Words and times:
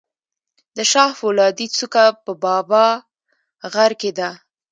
د 0.77 0.79
شاه 0.91 1.11
فولادي 1.19 1.67
څوکه 1.77 2.05
په 2.25 2.31
بابا 2.43 2.85
غر 3.73 3.91
کې 4.01 4.11
ده 4.17 4.29